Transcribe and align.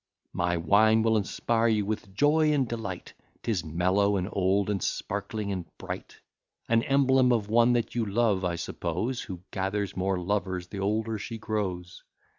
My 0.33 0.57
wine 0.57 1.03
will 1.03 1.15
inspire 1.15 1.67
you 1.67 1.85
with 1.85 2.11
joy 2.15 2.51
and 2.51 2.67
delight, 2.67 3.13
'Tis 3.43 3.63
mellow, 3.63 4.17
and 4.17 4.27
old, 4.31 4.67
and 4.67 4.81
sparkling, 4.81 5.51
and 5.51 5.63
bright; 5.77 6.17
An 6.67 6.81
emblem 6.81 7.31
of 7.31 7.49
one 7.49 7.73
that 7.73 7.93
you 7.93 8.03
love, 8.03 8.43
I 8.43 8.55
suppose, 8.55 9.21
Who 9.21 9.41
gathers 9.51 9.95
more 9.95 10.17
lovers 10.17 10.69
the 10.69 10.79
older 10.79 11.19
she 11.19 11.37
grows. 11.37 12.01